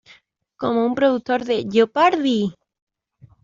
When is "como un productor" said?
0.59-1.45